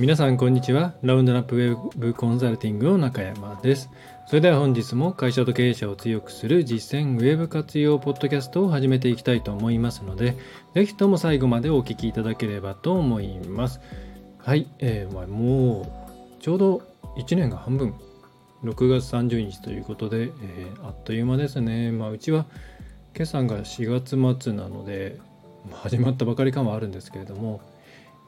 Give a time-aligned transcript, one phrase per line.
[0.00, 0.94] 皆さんこんにちは。
[1.02, 3.90] ラウンドナップウェブコンサルティングの中山です。
[4.26, 10.38] それでは本日も会社と経営者を強くする実践ウェブ活用ポッドキャストを始めていきたいと思いますので
[10.74, 13.82] ぜひとも最後までお聞きいただければと思います。
[14.38, 16.82] はい、えー、まあ、もうちょうど
[17.18, 17.94] 1年が半分。
[18.64, 21.92] 6月30日ということで、えー、あっという間ですね。
[21.92, 22.46] まあうちは
[23.14, 25.18] 今朝が4月末なので
[25.72, 27.60] 始まったばかり感はあるんですけれども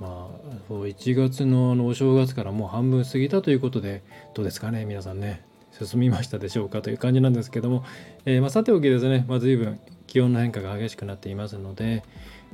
[0.03, 4.03] まあそう1月のあのお正月からもう半分過ぎたということで
[4.35, 5.45] どうですかね皆さんね。
[5.73, 7.83] 進みましたでしょうかという感じなんですけども、
[8.27, 12.05] えー、まあ、さておきですね、まあ、随分気温の変化が激しくなっていますので、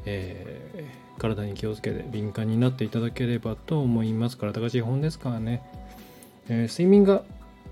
[0.05, 4.39] えー、体に気をつけて敏感になっていただければと思います。
[4.39, 5.63] 体が資本ですからね、
[6.49, 7.25] えー、睡眠が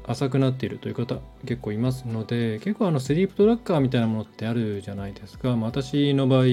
[0.08, 6.44] 浅くなっているという方結構いますので結構あのスリープトラッカーみたいなものってあるじゃないですか、まあ、私の場合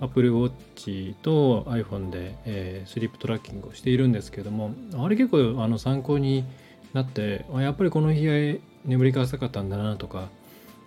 [0.00, 6.44] Apple Watch と iPhone で、えー、スリープトラッキングをしているんですけどもあれ結構あの参考に
[6.92, 10.28] なってやっぱりこの日は眠りが浅かったんだなとか、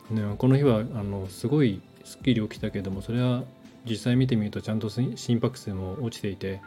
[0.09, 3.43] ね、この日はあのすごいすっきり起きたけどもそれは
[3.85, 6.61] 実際見てみるとちゃんと心拍数も落ちていて、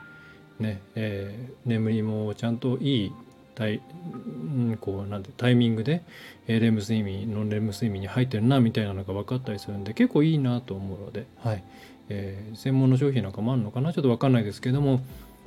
[0.59, 3.13] ねえー、眠りもちゃんといい
[3.57, 3.81] タイ,、
[4.81, 6.03] こうなんてタイミングで、
[6.47, 11.65] レム睡眠ノンレム睡眠に入ってるなみたいなのが分かったりするんで結構いいなと思うので、はい。
[12.09, 13.93] えー、専門の商品なんかもあるのかな？
[13.93, 15.01] ちょっと分かんないですけども、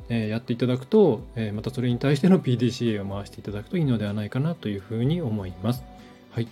[0.10, 5.84] えー、やっていただくと、えまたそれに対しての PDCA を回していただくといいのではないかなというふうに思います。
[6.32, 6.48] はい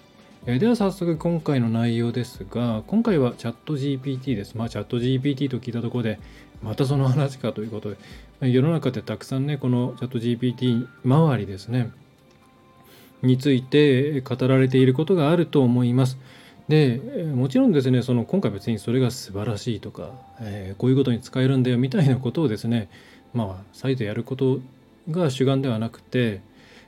[0.46, 4.56] えーでは早速今回の内容ですが今回はチャット GPT です。
[4.56, 6.20] まあチャット GPT と聞いたところで
[6.64, 7.90] またその話かということ
[8.40, 11.92] で世の中ってたくさんねこのチャット GPT 周りですね
[13.22, 16.18] について語られていることがあると思います。
[16.68, 16.98] で
[17.34, 22.90] もちろんですねその今回別にそれが素晴らしいとか、えー、こういうことに使えるんだよみたいなことをですね
[23.34, 24.60] まあ再度やること
[25.10, 26.42] が主眼ではなくて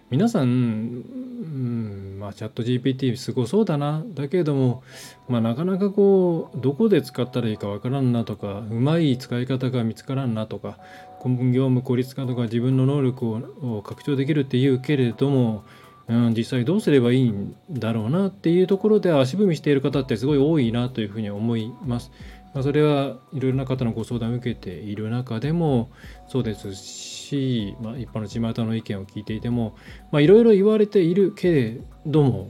[0.10, 4.82] 皆さん、うんまあ、チャット GPT すごそうだなだけれども、
[5.28, 10.80] まあ、なかなかこうどこで使ったらいいかわからんなとかうまい使い方が見つからんなとか
[11.24, 13.28] 業務効率化とか自分の能力
[13.62, 15.64] を拡張できるっていうけれども、
[16.10, 22.12] うん、実際どうすればいいんだろうなっていうところで足踏みしている方ってすごい多いなというふうに思います。
[22.52, 25.92] まあ、それはいろいろな方のご相談を受けている中でも
[26.28, 29.76] そうですし、まあ、一般の巷の意見を聞いていても
[30.14, 31.78] いろいろ言われているけれ
[32.08, 32.50] ども、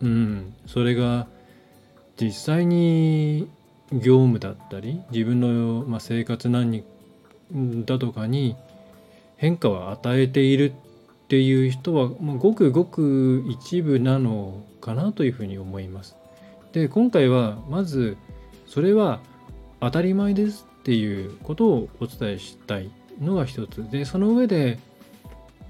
[0.00, 1.26] うん、それが
[2.20, 3.48] 実際に
[3.90, 6.84] 業務だったり自分の、ま、生活何
[7.84, 8.54] だとかに
[9.36, 10.72] 変化を与えている
[11.32, 16.14] っていう人は、まあ、ごくごく一部なのかなというふうに思います。
[16.72, 18.18] で今回はまず
[18.66, 19.20] それは
[19.80, 24.78] 当たり前ですっていうことをお伝えしたいのが一つでその上で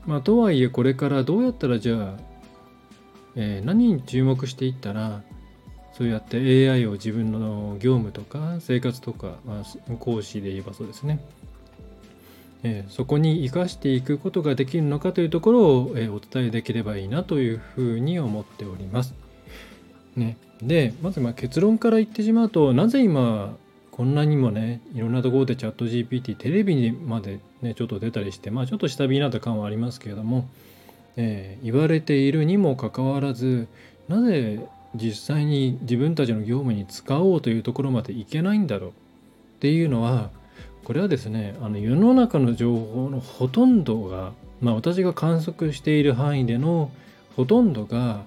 [0.04, 2.14] まあとはいえこれからどうやったらじゃあ、
[3.36, 5.22] えー、何に注目していったら
[5.92, 6.38] そうやって
[6.70, 11.24] AI を自分の業務とか生活とか、まあ、講師で言えばそうですね、
[12.64, 19.14] え、そこに生かしていくことができるのかというところを、え、お伝えできればいいなというふうに思っております。
[20.16, 23.56] ね、でまずま結論から言ってしまうとなぜ今
[23.90, 30.48] こんなにもねいろんなところでチャット GPT テレビにまでねちょっと出たりしてまあちょっと下火になった感はありますけれども、
[31.16, 33.68] えー、言われているにもかかわらず
[34.08, 34.60] なぜ
[34.94, 38.92] 実際に自分たちの業務に使おうというところまでいけないんだろうっ
[39.60, 40.30] ていうのは
[40.84, 46.90] これはですねあの世の中の情報のほとんどが、まあ、私が観測している範囲での
[47.36, 48.22] ほとんどが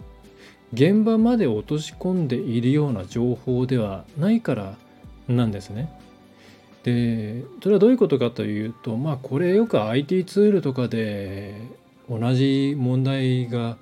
[0.73, 4.77] 現場まで落とし込んでいるような情報ではないから
[5.27, 5.89] なんですね。
[6.83, 11.55] でそれはどういうことかというとまあこれよく IT ツールとかで
[12.07, 13.77] 同じ問題が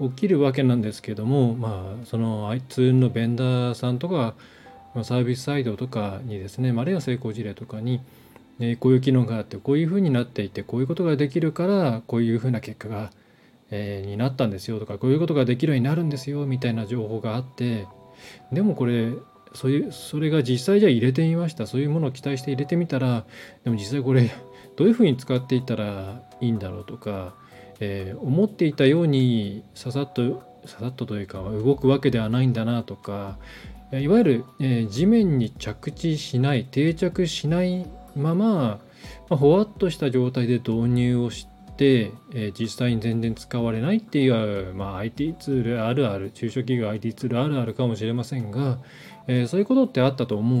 [0.00, 4.34] 起きるわけなんですけどもまあその IT ツールのベンダーさんとか
[5.04, 8.00] サービスサイドとかにですねあるいは成功事例とかに
[8.80, 13.10] こういう機能があってこういうふうになっていてこういうことができるからこういうふうな結果が、
[13.70, 17.86] え、になったんですよとかこういうことができるようになるんですよみたいな情報があって
[18.52, 19.12] でもこれ
[19.52, 23.24] そういうそれが実際じゃ入れてみましたそういうものを期待して入れてみたら
[23.64, 24.30] でも実際これ
[24.76, 27.34] どういうふうに使っていたらいいんだろうとか、
[27.80, 33.38] えー、思っていたようにささっとささっとというか動くわけではないんだなとか
[33.92, 37.86] いわゆる、えー、地面に着地しない定着しない
[38.16, 38.80] まま、ま
[39.30, 41.46] あ、ほわっとした状態で導入をし
[41.76, 48.78] て、えー、実際に全然使われないっていう、まあ、IT ツールあるある中小企業 IT ツールあるあるかもしれませんが、
[49.28, 50.56] えー、そういうことってあったと思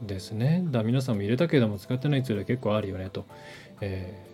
[0.00, 0.62] うんですね。
[0.70, 3.24] だ皆さんも入れたけども使ってないツールは結構あるよねと。
[3.80, 4.26] え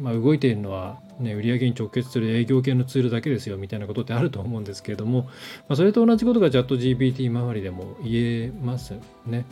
[0.00, 8.94] まあ、動いているのは、ね、売上に直結する営業系のツールだけですよみたいなことってあると思うんですけれども、まあ、それと同じことがチャット GPT 周りでも言えます
[9.26, 9.44] ね。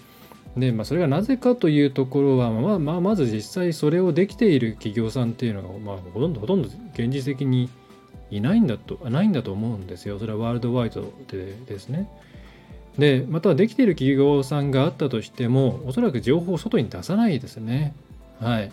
[0.57, 7.69] で、まあ、それがなぜかというところは、まあまあ、まず実際それをできている企業さんっていうのが、まあ、ほとんどほとんど現実的に
[8.31, 10.19] いないんだとないんだと思うんですよ。
[10.19, 12.09] それはワールドワイドでですね。
[12.99, 17.95] でまたできている企業さんがあったとしてもおそらく情報を外に出さないですね。
[18.41, 18.73] はい。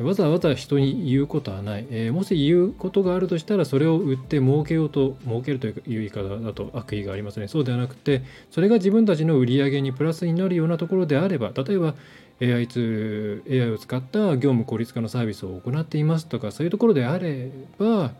[0.00, 11.94] わざわざ人に言うことはない、えー、もし言うことがあるとしたらそれを売って儲けようと儲けるという言い方だと悪意がありますねそうではなくてそれが自分たちの売り上げにプラスになるようなところであれば例えば
[12.42, 18.10] AI ツ AI を使った業務効率化のサービスを行っていますとかそういうところであれば、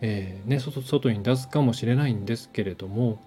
[0.00, 3.20] えー、ね、外に出すかもしれないんですけれども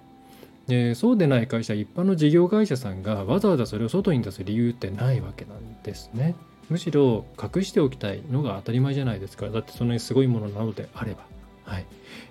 [0.66, 6.36] でそうでない会社一般の事業会社さんがわざわざそれを外に出す理由ってないわけなんですね。
[6.70, 11.26] むしろ隠しておきたいのが当たり前じゃないですかだってそんなにすごいものなのであれば。
[11.64, 11.86] はい、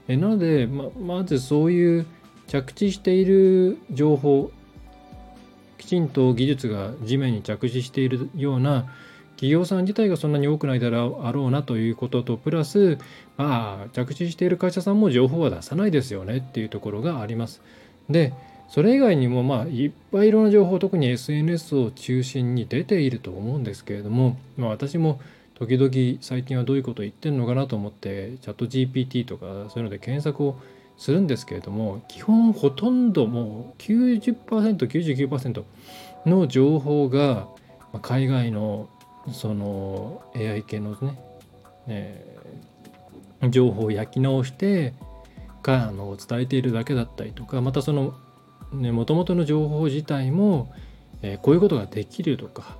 [0.06, 2.06] えなのでままずそういう
[2.46, 4.52] 着地している情報
[5.78, 8.86] きちんと技術が地面に着地しているような
[9.36, 12.98] 企業さん自体がそんなに多くないだろうなということとプラス
[13.36, 17.60] まあ着地している会社さんも情報は出さないですよねっていうところがあります。
[18.08, 18.32] で
[18.68, 25.20] それ以外にもまあいっぱいいろんな情報特に SNS を中心に出ていると思うんですけれども、まあ、私も
[25.54, 30.58] 時々最近はどういうことを言ってるのかなと思ってチャット GPT とかそういうので検索を
[30.96, 35.64] するんですけれども基本ほとんどもう 90%99%
[36.26, 37.48] の情報が
[38.02, 38.88] 海外の
[39.32, 41.18] その AI 系のね、
[41.86, 44.94] えー、情報を焼き直して
[45.62, 48.14] かあの伝えているだけだったりとかまたその
[48.72, 50.72] もともとの情報自体も、
[51.22, 52.76] えー、こういうことができるとか、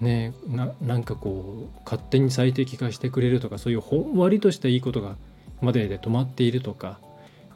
[0.00, 5.16] ね、ななんかこう勝手に最適化してくれるとかそういうほんわりとしたいいことが
[5.60, 6.98] までで止まっているとか、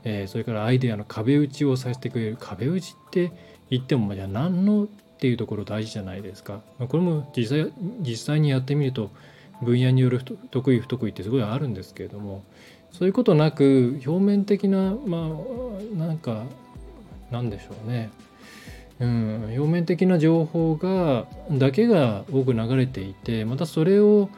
[0.05, 3.33] えー、それからアイデアの壁打ちをさせてくれる壁打ちって
[3.71, 4.87] 言ってもじゃあ何のっ
[5.19, 6.61] ていうところ大事じゃないですか。
[6.79, 9.11] これも実際実際にやってみると
[9.63, 10.21] 分野による
[10.51, 12.45] 得意不得意ってすごいあるんですけれども
[12.93, 16.45] そういうことなく表面的なまあなんか
[17.35, 18.11] 何でしょうね、
[19.01, 24.31] うん、表面的な情報がだけが多く流れていてまたそれを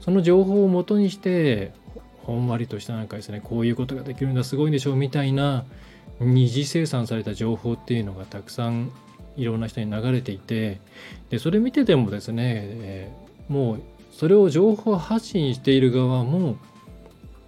[0.00, 1.72] その情報をもとにして
[2.24, 5.64] ほんわりとしたなんかですねこういうことができるんだすごいんでしょうみたいな
[6.18, 8.90] 二次生産された情報っていうのがたくさん
[9.36, 10.80] いろんな人に流れていて
[11.30, 13.82] でそれ見ててもですね、えー、もう
[14.12, 16.56] それを情報発信している側も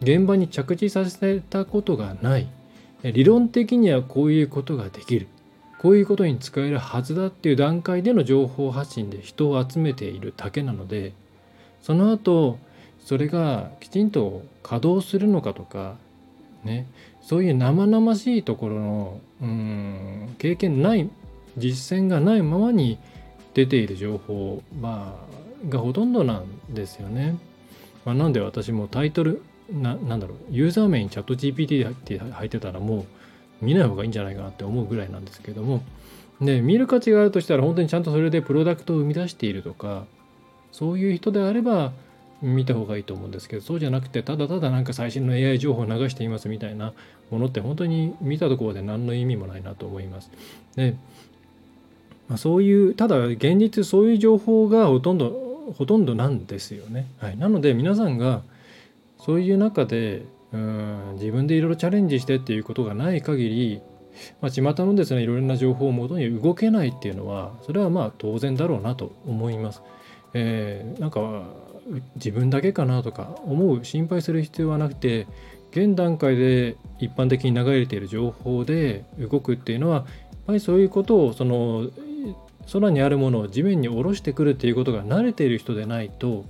[0.01, 2.49] 現場に着地させたことがない。
[3.03, 5.27] 理論的にはこういうことができる
[5.79, 11.13] こういうことに使えるはずだっていう段階での情報発信で人を集めているだけなので
[11.83, 12.59] その後
[13.01, 15.97] それがきちんと稼働するのかとか
[16.63, 16.87] ね
[17.21, 21.11] そういう生々しいところのうん経験ない
[21.59, 22.99] 実践がないままに
[23.55, 25.17] 出ている情報、ま
[25.67, 27.37] あ、がほとんどなんですよね。
[28.05, 29.43] まあ、なんで私もタイトル
[29.73, 33.07] ななんだろうユーザー名にチャット GPT って入ってたらも
[33.61, 35.83] う見ない方がいいんじゃないかなって思うぐらいなんですけども
[36.41, 40.05] で見る価値があるとしたら本当にちゃんとそれでプロダクトを生み出しているとか
[40.73, 41.93] そういう人であれば
[42.43, 46.93] 見た方がいいと思うんですけどそうじゃなくてただただなんか最新の AI 情報を流していますみたいな
[47.31, 50.31] ものって本当に見たところで何の意味もないなと思います。
[50.75, 50.97] で、
[52.29, 57.07] まあ、そういうただ現実そういう情報がほとんどほとんどなんですよね。
[57.19, 58.43] はい、なので皆さんが
[59.25, 63.83] そういう中でうん自分でいろいろチャレンジしてっていうことがない限り、
[64.41, 69.83] まあ、巷のですねいろいろな情報をもとに動けないっていうのはそれはまあ当然だろうなと思います。
[70.35, 71.45] えー、なんか
[72.17, 75.27] 自分だけかなとか思う心配する必要はなくて
[75.73, 80.05] 現段階で一般的に流れている情報で動くっていうのはやっ
[80.47, 81.89] ぱりそういうことをその
[82.73, 86.45] 空にあるものを地面に下ろしてくるっていうことが慣れている人でないと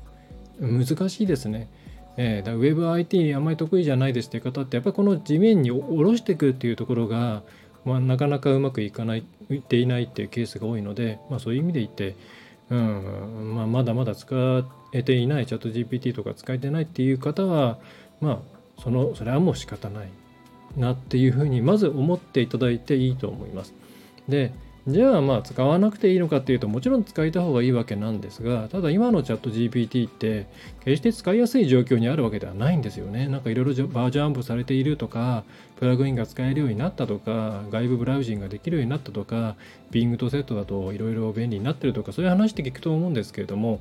[0.61, 1.69] 難しいですね。
[2.17, 7.43] えー、だウェブ IT あんまり得意じゃないですっていう方ってやっぱりこの地面に下ろしていくっていうところが、
[7.85, 12.17] まあ、なかなかうまくいかないいっていないっていうケースが多いので、まあ、そういう意味で言って、
[12.71, 14.35] うんまあ、まだまだ使
[14.93, 17.79] えていないチャット GPT とか使えてないっていう方は
[18.21, 18.39] まあ
[18.83, 20.09] そのそれはもう仕方ない
[20.77, 23.75] なっていうふうにまず思っていただいていいと思います。
[24.29, 24.53] で
[24.89, 30.49] じゃあまあ使わなくていいのかっていうともちろん使いた方がいいわけなんですがただ今のチャット GPT って
[30.85, 33.29] 決して使いやすい状況にあるわけではないんですよね。
[33.29, 35.45] なんかいろいろバージョンアップされているとか
[35.77, 39.55] プラグインが使えるようになったとか外部ブラウジングができるようになったとか
[39.93, 43.79] Bing とセットだといろいろ便利になってるとかそういう話って聞くと思うんですけれども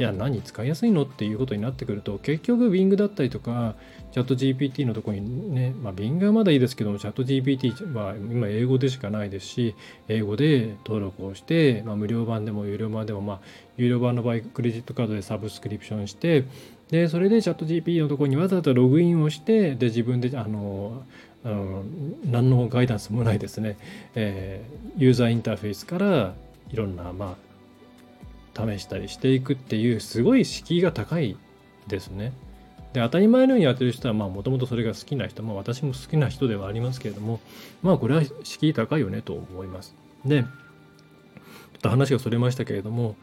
[0.00, 3.74] じゃあ何使いやすいのっていうことになってくると結局 Bing だったりとか
[4.12, 9.74] チャット GPT のとこにね、まあ、Bing はまだいいですけどもチャット GPT は今英語でしかないですし
[10.08, 13.40] 英語で登録をして、まあ、無料版でも有料版でもまあ
[13.76, 16.46] 有料版の場合クレジットカードでサブスクリプションして
[16.90, 21.02] でそれでチャット GPT のところにわざわざログインをしてで自分であの
[21.44, 21.84] あの
[22.24, 23.76] 何のガイダンスもないですね、
[24.14, 26.32] えー、ユーザーインターフェースから
[26.70, 27.49] いろんなまあ
[28.54, 31.36] 試したりしていくっていうすごい敷居が高い
[31.88, 32.32] ですね。
[32.92, 37.38] で当たり前のようにやってる人はもともとそれが好きな人、まあ、私も好きな人ではありますけれども
[37.82, 39.94] まあこれは敷居高いよねと思います。
[40.24, 43.14] でちょっと話がそれましたけれども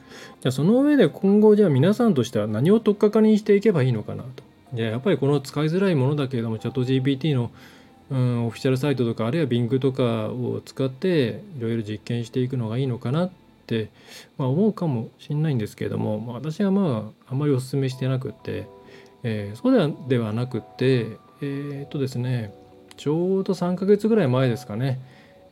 [0.41, 4.43] じゃあその上で今後じゃあ皆さんとしては何を取っかかりにしていけばいいのかなと。
[4.73, 7.51] じゃあやっぱりこの使いづらいものだけれどもチャット GPT の
[8.09, 13.31] うん、オフィシャルサイトとかあるいは Bing とかを使っていろいろ実験していくのがいいのかなっ、
[14.37, 18.67] まあ、思うかもしんないんですけれども、まあ、私はまああんまりおすすめしてなくて、
[19.23, 22.53] えー、そうではなくてえー、っとですね
[22.95, 24.99] ちょうど3ヶ月ぐらい前ですかね、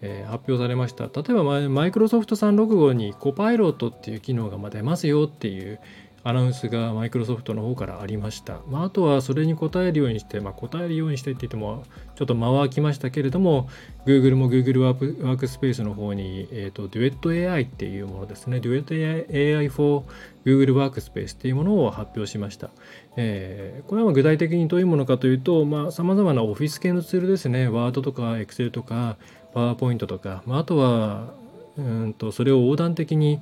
[0.01, 1.05] えー、発表されました。
[1.05, 5.79] 例えばマイクロソフト365にコパイロットっていう機能が出ますよっていう
[6.27, 8.59] アナウンスがマイクロソフトの方からありました。
[8.67, 11.83] まあ、あとはそれに答えるようにして、まあ、答えるようにしてって言っても
[12.15, 13.69] ちょっと間は空きましたけれども
[14.07, 18.59] Google も Google ワークスペースの方に、えーと、デュエット AI っていうものですね。
[18.59, 20.03] デュエット AI for
[20.45, 22.71] Google ワークスペースっていうものを発表しました。
[23.17, 27.69] えー、これは具体的にどういうものかというと、さまざ、まなオフィス系のツールですね。
[27.69, 29.17] Word とか Excel とか
[29.53, 31.33] PowerPoint とか、まあ、あとは
[31.77, 33.39] うんとそれを横断的に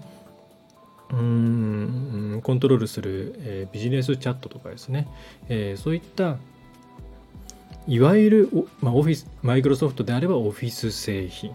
[1.13, 5.07] うんコントロールする、えー、ビジネスチャットとかですね、
[5.47, 6.37] えー、そういった
[7.87, 8.49] いわゆる、
[8.81, 11.53] まあ、オフィスマイクロソフトであればオフィス製品、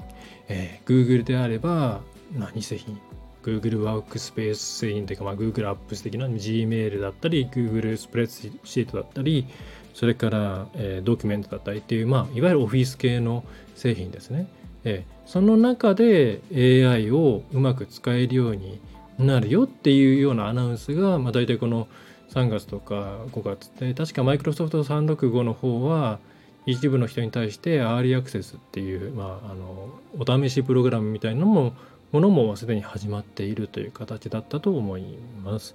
[0.49, 2.03] えー、Google であれば
[2.37, 3.01] 何製品
[3.43, 9.47] ？Google ワークスペース製品というか、まあ、Google アップス的な Gmail だったり Google スプレッドシートだったり
[9.95, 13.43] それから、えー、ドキュメントだったりっていう、まあ、いわゆるオフィス系の
[13.75, 14.47] 製品ですね、
[14.85, 18.81] えー、その中で AI をうまく使えるように
[19.19, 21.89] なるよっていうようなアナウンスが、まあ、大体この
[22.31, 26.19] 3月とか5月で確かマイクロソフト365の方は
[26.67, 31.73] 一部の人に対してアーリーアクセスっていう、まあ、あのお試しプログラムみたいなのも
[32.13, 35.05] ものもすでに始まっているという形だったと思い
[35.45, 35.75] ます。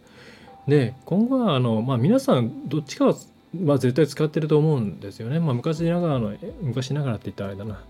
[0.67, 3.15] で今後はあの、まあ、皆さんどっちかは、
[3.59, 5.39] まあ、絶対使ってると思うんですよね。
[5.39, 7.83] まあ、昔ながらの昔ながらって言ったらあれだな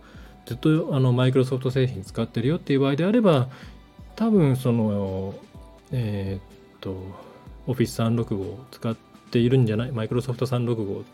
[0.45, 3.47] ずっとあのマイクロソフト製品使ってるよっていう場合であれば
[4.15, 5.33] 多分その
[5.91, 6.95] えー、っと
[7.67, 8.95] Office365 を使っ
[9.31, 11.05] ているんじゃないマイクロソフト365を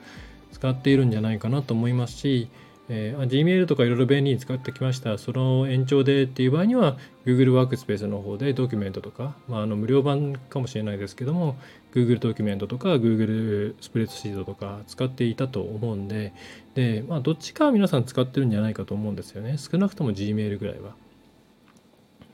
[0.52, 2.50] 使っているんじゃないかなと思いますし、
[2.90, 11.56] えー、Gmail とかいろいろ便利に使ってきましたその延長でっていう場合には Google ワークスペースの方でドキュメントとか、まあ、あの無料版かもしれないですけども
[11.94, 16.34] Google ドキュメントとか Google スプレッドシートとか使っていたと思うんで
[16.74, 20.96] で、まあ、どっちかは皆さん使ってるんじゃないかと思うんですよね少なくとも Gmail ぐらいは。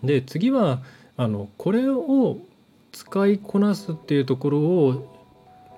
[0.06, 0.82] で次は
[1.18, 2.38] あのこれを
[2.92, 5.16] 使いこなすっていうところを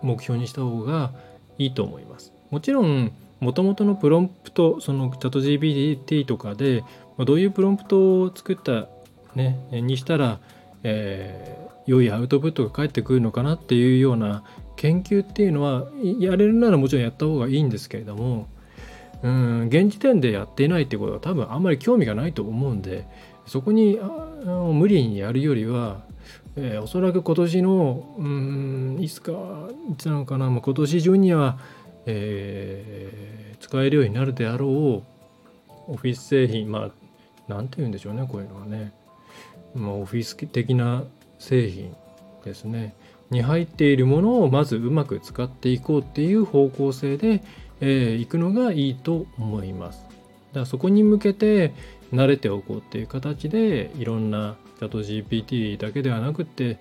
[0.01, 1.11] 目標にした方が
[1.57, 2.33] いいと思います。
[2.51, 6.83] もちろんもともとのプロンプトそのチャット GPT とかで
[7.19, 8.87] どういうプロンプトを作った
[9.35, 10.39] ねにしたら、
[10.83, 14.43] えー、良いアウトプットが返ってくるのかなっていうような
[14.75, 15.87] 研究っていうのは
[16.19, 18.47] やれるならもちろんやった方がいいんですけれども
[19.23, 23.05] うん現時点でやっていないってことは多分あんまり興味がないと思うんで
[23.47, 23.99] そこに
[24.73, 26.01] 無理にやるよりは、
[26.55, 29.31] えー、おそらく今年のうんいつか
[29.91, 31.57] いつなのかな、まあ、今年中には、
[32.05, 35.03] えー、使えるようになるであろう
[35.87, 36.91] オフィス製品まあ
[37.47, 38.91] 何て言うんでしょうねこういうのはね、
[39.73, 41.03] まあ、オフィス的な
[41.39, 41.95] 製品
[42.43, 42.95] ですね
[43.29, 47.43] に入っているものをまずうまく使っていこうっていう方向性で、
[47.81, 50.03] えー、いくのがいいと思います。
[50.03, 51.73] だからそこに向けて、
[52.13, 56.77] 慣れておこうっていう形でいろんなチャット GPT だけではなくて、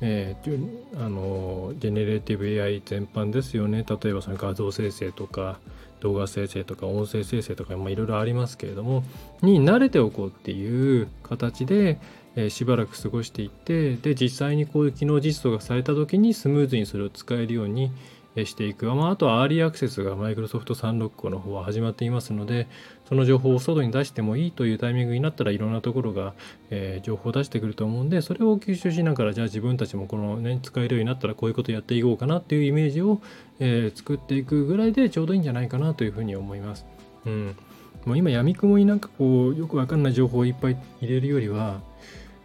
[0.00, 3.84] えー、あのジェネレーティブ AI 全般ですよね。
[3.88, 5.58] 例えばその画像生成とか
[6.00, 9.04] 動画生成とか音声生成とかいろいろありますけれども
[9.42, 12.00] に慣れておこうっていう形で、
[12.36, 17.92] えー、しばらく過ごしていってで実際にこういう機能実装がされた時にスムーズにそれを使えるように
[18.36, 18.86] していく。
[18.86, 22.68] まあ、あとは early access がマイクロソフト365の方は始まっていますので、
[23.08, 26.34] その情報を外に出してもいいというタイミングになったらいろんなところが、
[26.70, 33.20] えー、情報を出してくると思うんで、それを吸収しながら、じゃあ自分たちもこのね、使えるようになったらこういうことやっていこうかなっていうイメージを、
[33.58, 36.86] えー、作っていくぐらいでちょうどいいんじゃないかなというふうに思います。
[37.26, 37.56] うん。
[38.04, 41.80] もう今、闇雲になんかこう、よくわかんない情報をいっぱい入れるよりは、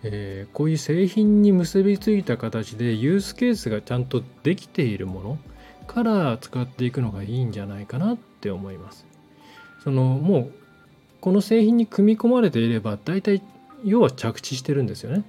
[0.07, 5.39] えー、こういう製品に結びついた形でユースケースがちゃんとできているもの
[5.87, 9.05] から使っていくのがいいんじゃないかなって思います。
[9.83, 10.51] そのもう
[11.21, 13.41] この製品に組み込まれていれば大体
[13.83, 15.23] 要は着地してるんですよね。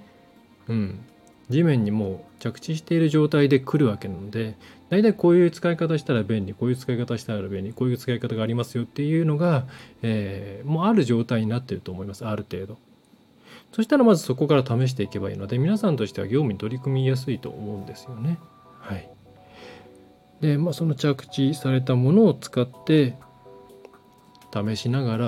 [0.69, 1.01] うん。
[1.49, 4.57] 地面にもう着地している状態で来るわけなので
[4.91, 9.65] 大体こういう使い方したら便利こういう使い方したら便利こういう使い方がありますよっていうのが、
[10.03, 12.79] えー、もうある状態になってると思いますある程度。
[13.73, 18.39] そしたらまずそこから試していけばいいので皆さんとしては業務に取り組みやすいと思うんですよね。
[18.81, 19.16] はい。
[20.41, 23.17] で、まあ、その着地されたものを使って
[24.53, 25.27] 試しながら、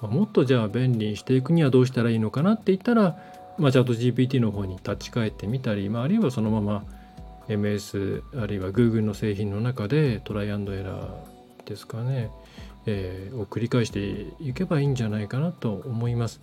[0.00, 3.18] まあ、もっとじゃあ便利にしていくにはどうしたらいいのかなって言ったら、
[3.58, 6.84] まあ、チャット GPT の方に立ち返ってみたり、まあ、あるいはそのまま
[7.48, 12.30] MS あるいは Google の製品の中でトライアンドエラーですかね、
[12.86, 16.40] えー、を繰り返していけばいいんじゃないかなと思います。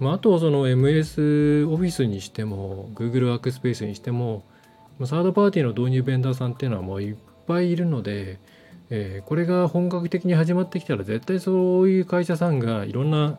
[0.00, 4.44] まあ、あとその MS オフィスにしても Google ワークスペースにしても
[5.04, 8.38] サードパーティーの導入ベンダーさんっていうのはもういっぱいいるので、
[8.90, 13.38] えー、これが本格的に始まってきたら絶対そういう会社さんがいろんな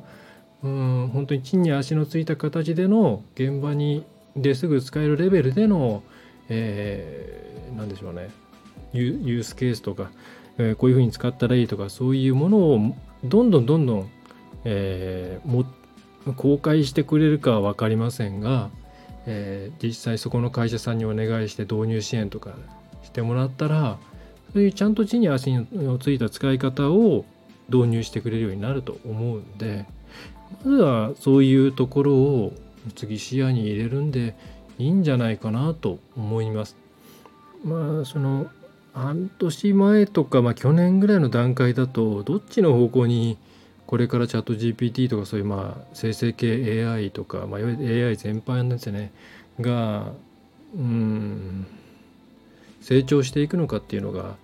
[0.64, 4.04] うん本当に地に足のついた形での現場に
[4.36, 6.04] ですぐ使えるレベルでの、
[6.50, 8.30] えー、何でしょうね
[8.94, 10.10] ユースケースとか、
[10.58, 14.10] えー、こういうふうに使ったらいいとかそういうものをどんどんどんどん、
[14.64, 15.66] えー、も
[16.36, 18.70] 公開してくれるかは分かりませんが、
[19.28, 22.56] えー、実際そこの会社さんにお願いして導入支援とか
[23.06, 23.98] してもらったら
[24.54, 27.26] そういうちゃんと地に足のついた使い方を
[27.70, 29.86] 導入してくれるようになると思うんで
[30.64, 32.54] まずはそういうところを
[32.96, 34.36] 次視野に入れるんで
[34.78, 36.76] いいんじゃないかなと思います。
[37.64, 38.48] まあその
[38.94, 43.38] 半年前とか、まあ、去年ぐらいの段階だとどっちの方向に
[43.88, 49.12] これからチャット GPT とかそういうまあ生成系 AI とか、まあ、AI 全般なんですよね
[49.60, 50.12] が
[50.76, 51.68] うん
[52.86, 54.36] 成長していくのかっていうのが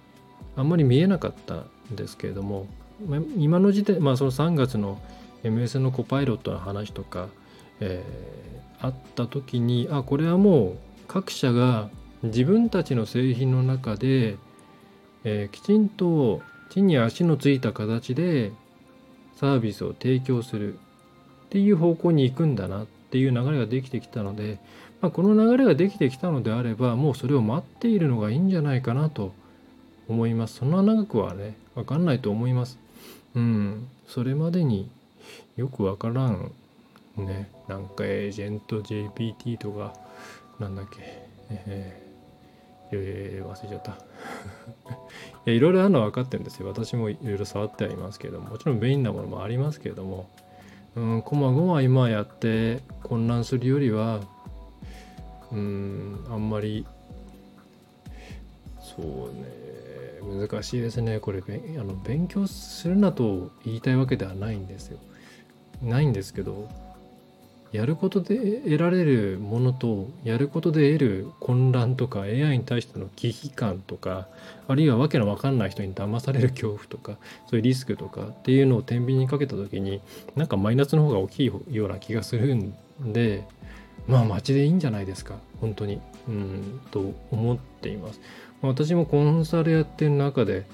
[0.55, 2.65] あんまり見えなかったんですけれども
[3.37, 4.99] 今の時点まあその3月の
[5.43, 7.27] MS のコパイロットの話とか、
[7.81, 11.91] えー、あった時にあこれはもう各社が
[12.23, 14.37] 自分たちの製品の中で、
[15.23, 18.51] えー、きちんと地に足のついた形で
[19.35, 20.79] サービスを提供する
[21.45, 24.57] っていう方向に行くんだなっていう流れができてきたので、
[25.01, 29.33] まあ、この流れができてきたのであればもうそれを待っているのがいいんじゃないかなと
[30.07, 30.57] 思います。
[30.57, 32.77] そんな長くはね分かんないと思います。
[33.35, 34.89] うん、それまでに
[35.55, 36.51] よくわからん
[37.17, 37.49] ね。
[37.67, 39.93] なんかエージェント GPT とか
[40.59, 40.97] なんだっけ。
[41.49, 43.91] えー、えー、忘れちゃった。
[43.93, 43.95] い
[45.45, 46.67] やいろいろあるのは分かってるんですよ。
[46.67, 48.49] 私もいろいろ触ってはいますけども。
[48.49, 50.29] もちろん便利なものもありますけれども。
[50.95, 54.19] うんこまごま今やって混乱するよりは
[55.51, 56.85] うんあんまり
[58.79, 64.99] そうね難しいですねこれあの勉強するなと言いたいわけではないんですよ。
[65.81, 66.69] ないんですけど
[67.71, 74.27] やることで得られるものとやることで得る混乱とか AI に対しての危機感とか
[74.67, 80.01] あるいは訳の分かんない人に騙される恐怖とかそういうリスクとかっていうのを天秤にかけた時に
[80.35, 82.73] なんかマイナスの方が大きいような気がするん
[83.13, 83.45] で
[84.07, 85.35] まあ街でいいんじゃないですか。
[85.59, 86.01] 本当に。
[86.27, 88.21] うんと思っています。
[88.61, 90.65] 私もコンサルやってる中で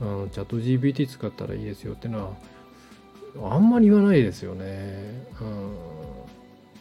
[0.00, 2.36] あのチャット GPT 使ったらいいですよっての
[3.36, 5.24] はあんまり言わないですよね。
[5.40, 5.72] うん、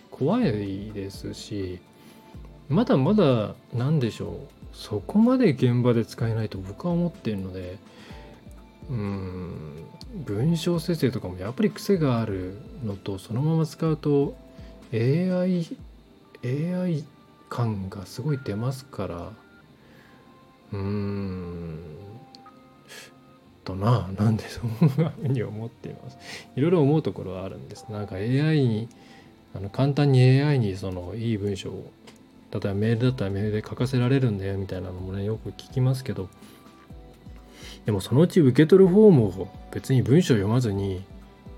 [0.10, 1.80] 怖いですし
[2.70, 4.62] まだまだ何でしょう。
[4.74, 7.78] そこまで現場で使えないと僕は思ってるので
[8.90, 9.86] うん
[10.26, 14.36] 文章生成とかもやっぱり癖があるのとそのまま使うと
[14.94, 15.78] AI
[16.44, 17.04] AI
[17.50, 19.16] 感がすごい出ますから
[20.74, 21.80] うーん
[23.64, 26.18] とななんでそんなふうに思っています。
[26.56, 27.86] いろいろ思うところはあるんです。
[27.90, 28.90] なんか AI に
[29.54, 31.92] あの簡単に AI にそのいい文章を
[32.52, 36.30] 例えばメールだったらメールで書かせられるんだよみたいなのもねよく聞きますけど
[37.86, 41.04] でもそのうち受け取る方も別に文章を読まずに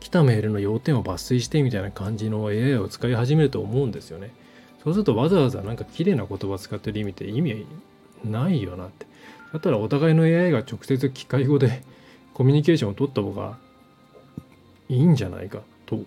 [0.03, 4.33] 来たメールの要点を抜粋してみたいな感じの AI を使い始めると思うんですよね。
[4.83, 7.65] そうするとわざわざなんか綺麗な言葉使ってる意味って意味
[8.25, 9.05] ないよなって。
[9.53, 11.83] だったらお互いの AI が直接機械語で
[12.35, 13.57] コミュニケーションを取った方が
[14.89, 15.61] いいんじゃないか。
[15.85, 16.01] と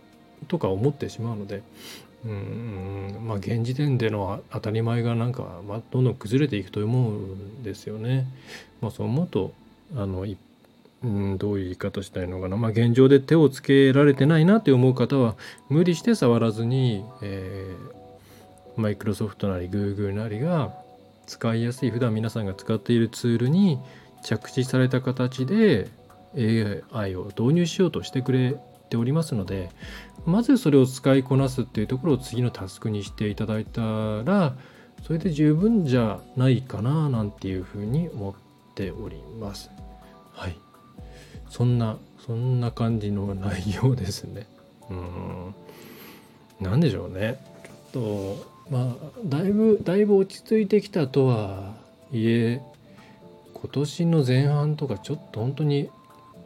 [0.47, 1.63] とか思ってしまうので。
[2.27, 8.27] うんまあ現時点での当たり前がなんか、まあ、どんどん崩れていくと思うんですよね。
[8.83, 9.55] まあ、そう思うと
[9.95, 10.27] あの
[11.05, 15.37] うん、どういう言い方したいのかな、まあ、現状で手をつけられてないなって思う方は
[15.69, 17.97] 無理して触らずに、えー
[18.77, 20.75] マイクロソフトなり Google なりが
[21.27, 23.81] 使いやすい普段皆さんが使っているツールに
[24.23, 25.89] 着地された形で
[26.37, 28.57] AI を導入しようとしてくれ
[28.91, 29.71] ておりますので
[30.27, 33.81] まずそれを使いこなすっていうところを次のタスクにしていただいた
[34.25, 34.55] ら
[35.05, 38.35] それで十分じゃないかななんていうふうに思っ
[38.75, 39.71] ております。
[40.33, 40.66] はい。
[41.51, 44.47] そんな、そんな感じの内容ですね。
[44.91, 45.55] うん。
[46.61, 47.39] なんでしょうね。
[47.93, 51.75] ちょっと、まあ、だいぶ、だいぶ落ち着いてきたとは
[52.13, 52.61] いえ、
[53.55, 55.91] 今年の前半とかちょっと本当に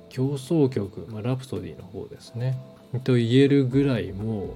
[0.08, 2.58] 競争曲、まあ、ラプソディの方ですね。
[3.04, 4.54] と言えるぐらいもう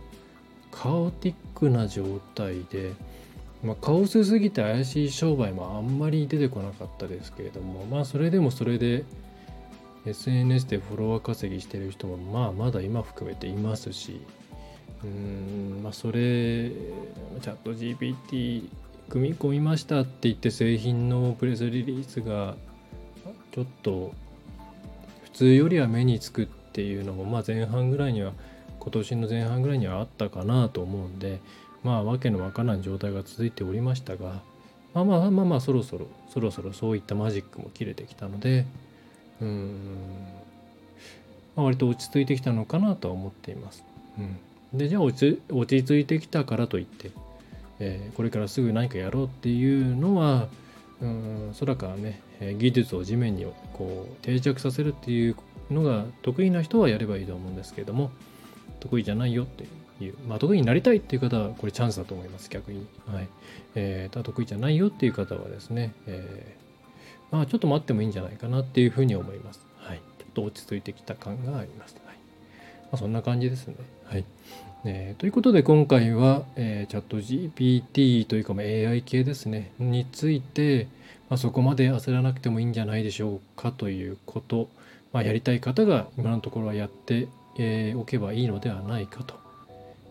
[0.72, 2.92] カオティックな状態で、
[3.62, 9.04] まあ、カオスすぎて怪しい商売もあんまり出てこなかったですけれどもまあそれでもそれで
[10.06, 14.20] SNS でフォロワー稼ぎしてる人もまあまだ今含めていますし
[15.02, 18.68] うんまあそれチャット GPT
[19.08, 22.54] 組み込みましたって言って製品のプレスリリースが
[23.52, 24.12] ちょっと
[25.24, 28.32] 普通よりは目につくっていうのもまあ前半ぐらいには
[28.78, 31.40] 今年の前半ぐらいにはあったかなと思うんで
[31.82, 34.42] まあわけのわからない状態が続いておりましたが
[34.94, 38.66] まあまあまあまあそろそろそろそろそういったマジックも切れてきたので
[39.40, 39.88] うん、
[41.56, 43.84] まあ、割と落ち着いてきたのかなとは思っています。
[44.72, 47.10] うん、でじゃあ落ち落ち着いてきたからといって、
[47.80, 50.48] えー、これからすぐ何かやろうっていうのは
[51.00, 52.20] うん空からね
[52.58, 55.36] 技術を地面にこう定着させるっていう
[55.70, 58.10] のが得意な人はやればいいと思うんですけれども
[58.80, 63.28] 得意じゃないよっていうまあ、得意になりたいっていう方はこれチャンスだと思います逆に、はい。
[63.74, 66.63] えー、ただ得意じゃないよっていう方はですね、えー、
[67.34, 72.14] まあ、ちょっと待ってもいいんじゃないかなっていうふうに思います、はい、ちょっと落ち着いてきた感があります、はい。
[72.14, 73.74] まあ、そんな感じですね。
[74.04, 74.24] はい。
[74.84, 79.72] えー、ということで今回は、えー、チャット GPT というか、まあ、AI 系ですね。
[79.80, 80.86] について、
[81.28, 84.68] まあ、そこまで焦らなくてもいいんじゃないでしょうかということ、
[85.12, 87.26] まあ、やりたい方が今のところはやって、
[87.58, 89.34] えー、おけばいいのではないかと。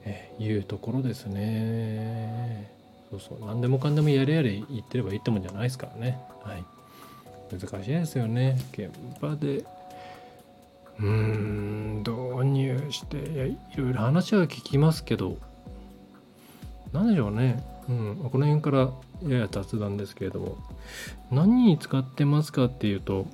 [0.05, 2.69] えいうところですね。
[3.11, 3.47] そうそう。
[3.47, 6.19] 何でもかんでもやれやれ言ってればいいってもんじゃないですからね。
[6.43, 6.65] はい。
[7.59, 8.57] 難しいですよね。
[8.71, 8.89] 現
[9.21, 9.65] 場で。
[10.99, 15.37] うーん、導入して、いや、いろいろ話は聞きますけど、
[16.91, 17.63] 何でしょうね。
[17.89, 18.91] うん、この辺から
[19.27, 20.57] やや雑談ですけれども、
[21.31, 23.25] 何に使ってますかっていうと、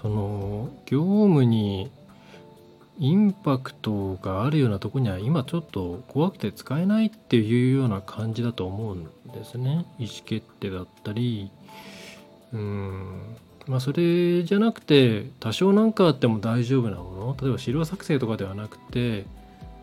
[0.00, 1.90] その、業務に
[3.00, 11.52] インパクトがあるようなとこには今ちょっと怖くて使えないっていうような感じだと思うんですね意思決定だったり
[12.52, 19.26] うんまあそれじゃなくて多少何かあっても大丈夫なもの例えば資料作成とかではなくて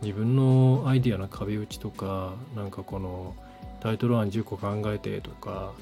[0.01, 3.35] 自分のアイディアの壁打ちとかなんかこの
[3.81, 5.73] タイトル案10個考えてとか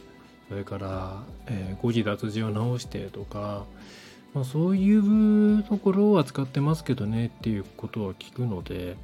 [0.50, 3.64] それから、えー、誤字脱字を直してとか
[4.34, 8.96] まあ、そういうところは使ってますけどねっていうことは聞くので、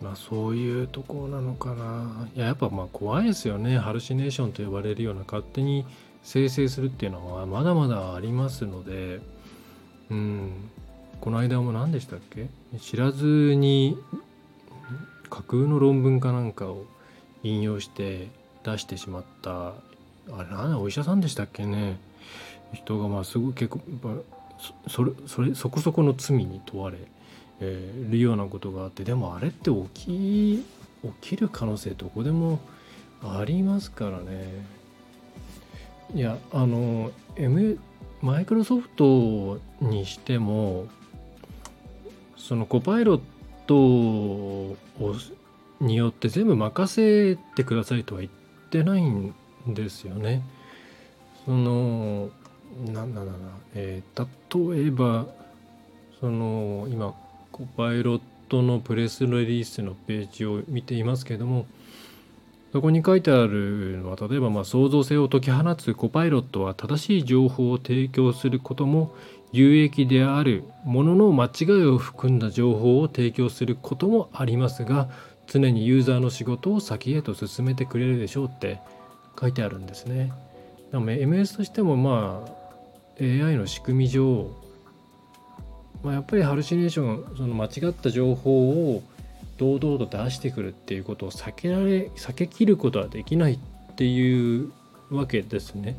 [0.00, 2.28] まあ、そういうところなのかな。
[2.34, 3.78] いや、やっぱまあ怖いですよね。
[3.78, 5.84] ハルシネーションと呼ばれるような勝手に
[6.22, 9.20] 生成するっていうのはまだまだありますので、
[10.10, 10.70] うん、
[11.20, 12.48] この間も何でしたっけ？
[12.78, 13.98] 知らずに
[15.28, 16.84] 架空の論文かなんかを
[17.42, 18.28] 引用して
[18.64, 19.68] 出してしまった
[20.30, 21.98] あれ何お医者さんでしたっけね？
[22.72, 23.80] 人がまあすごい結構
[24.86, 26.98] それそれそこそこの罪に問われ、
[27.60, 30.64] えー、るようなことがあってでもあれって起き
[31.02, 32.60] 起きる可能性どこでも
[33.22, 34.81] ありますからね。
[36.14, 37.78] いやあの M
[38.20, 40.86] マイクロソフトにしても
[42.36, 43.20] そのコパイロッ
[43.66, 44.76] トを
[45.80, 48.32] によって全部任せてくださいとは言っ
[48.70, 49.34] てないん
[49.66, 50.42] ですよね。
[51.44, 52.30] その
[52.86, 53.36] なんだろうな、
[53.74, 55.26] えー、例えば
[56.20, 57.14] その今
[57.50, 61.66] コパイロットのプレスリリースのページを見ていますけれども
[62.72, 69.14] そこに書いてあるのは例えばま創造性を解き放つコパイロットは正しい情報を提供することも
[69.52, 75.10] 有益であるものの間違いを含んだ情報を提供することもありますが
[75.46, 78.80] 常にユーザーの仕事を先へと進めてくれるでしょうって
[79.38, 80.32] 書いてあるんですね。
[80.92, 82.62] MS としてもまあ
[83.20, 84.50] AI の仕組み上、
[86.02, 89.02] まあ、やっぱりハルシネーションその間違った情報を
[89.62, 94.72] 堂々と出してくるっていうことを避けられ避けきることはできないっていう
[95.10, 95.96] わけですね。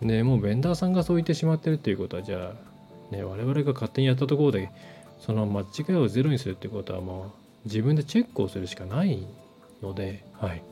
[0.00, 2.54] でもうベンダーさんがそう言ってしまってるっていうことはじゃ
[3.10, 4.70] あ、ね、我々が勝手にやったところで
[5.18, 9.26] その間違いをゼロにするってことはもう自分でチェックをするしかない
[9.82, 10.62] ので、はい。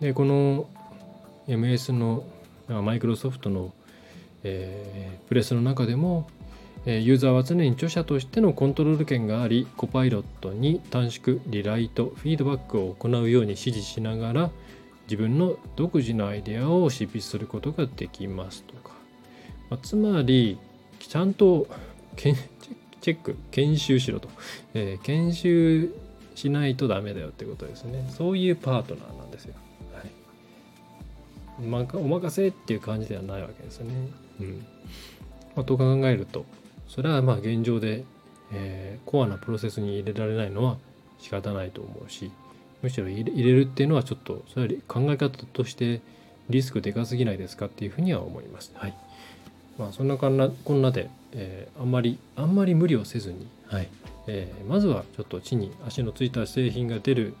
[0.00, 0.68] で、この
[1.46, 2.24] MS の
[2.68, 3.72] マイクロソフトの、
[4.44, 6.28] えー、プレスの中でも、
[6.96, 14.50] ユーザーは常に著者としてのコントロール権があり、コパイロットに短縮、リライト、フィードバックを行うように指示しながら、
[15.02, 18.92] 自分の独自のアイデアを執筆することができますとか、
[19.68, 20.58] まあ、つまり
[20.98, 21.66] ちゃんと
[22.16, 24.28] チェック研修しろと、
[24.74, 25.94] えー、研修
[26.34, 28.06] しないとダメだよってことですね。
[28.16, 29.54] そういうパートナーなんですよ、
[29.92, 31.62] はい。
[31.62, 33.94] まお任せっていう感じではないわけですね。
[34.40, 34.66] うん。
[35.54, 36.44] まあ、と考えると
[36.88, 38.04] それはまあ現状で、
[38.52, 40.78] えー、コアなプロセスに入れられないのは
[41.18, 42.30] 仕方ないと思うし
[42.82, 46.00] むしろ入れるっていうのはちょっとそれは考え方として
[46.48, 48.72] リスクでかすぎないですかっていうふうには思います。
[48.74, 48.94] はい。
[49.78, 53.88] まあそんなこんなこんなで、えー、あんまりあんまり無理をせずに、はい
[54.26, 57.34] えー、まずはちょっと地に足のついた製品が出る、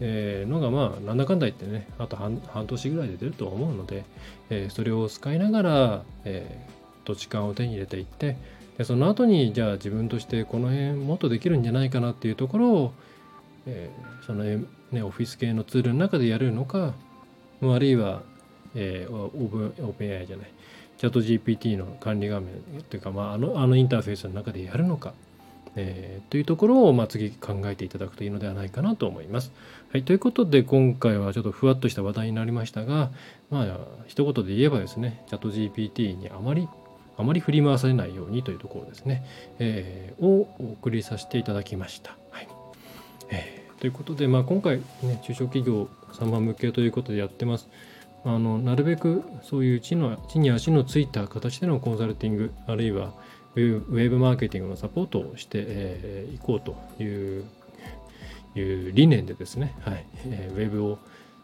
[0.00, 4.04] えー、のがまあなんだかんだ言ってねあと半半年ぐらいで出ると思うので、
[4.50, 8.36] えー、それを使いながら、えー、土地勘を手に入れていって
[8.78, 12.92] でその後にじゃあ自分としてこの辺もっとできるんじゃないかなっていうところを、
[13.66, 14.44] えー、その
[14.92, 16.94] ね、オフィス系のツールの中でやるのか、
[17.62, 18.22] あるいは、
[18.74, 20.52] えー、オープン、オープン AI じゃない、
[20.98, 22.54] チャット GPT の管理画面
[22.88, 25.14] というか、まあ、あのあのインターフェースの中でやるのか、
[25.74, 29.52] えー、というところを、まあ、次考えていただくといいのではないかなと思います。
[29.92, 33.10] はい、ということで今回はちょっとふわっとした話題になりましたが、
[33.50, 36.68] まあ一言で言えばですね、チャット GPT にあまり
[37.16, 39.24] あまり振り回されないようにというところですね、
[39.58, 42.16] えー、をお送りさせていただきました。
[42.30, 42.48] はい
[43.30, 47.68] えーということで、まあ、今回、ね、中小企業様向けということでやってます。
[48.24, 53.12] あのなるべくそういう地の地に足のついた形でのコンサルティング、あるいは
[53.54, 57.04] ウェブマーケティングのサポートをしてい、えー、こうとい
[57.40, 57.44] う
[58.56, 60.98] いう理念でですね、はいえー、ウェブを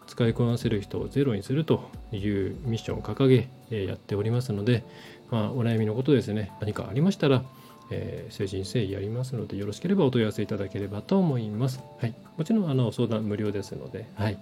[0.07, 4.85] 使いこなせる人をゼロにするというミッションを掲げ、えー、やっておりますので、
[5.33, 7.43] まあ、お悩みのことですね、何かありましたら、
[7.91, 11.81] えー、誠心誠意やりますので、よろしければお問い合わせいただければと思います。
[11.99, 12.15] はい。
[12.37, 14.39] もちろん、あの、相談無料ですので、はい。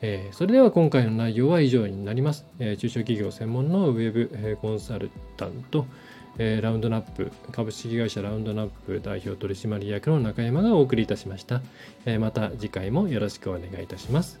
[0.00, 2.46] えー、それでは今回の内容は以上になります。
[2.60, 5.84] えー、中小企業専門のウェブ、えコンサルタント、
[6.38, 11.60] えラウンドナップ、株式会社ラウンドナップ代表取締役の中山がお送りいたしました。
[12.06, 14.40] えまた次回もよろしくお願いいたします。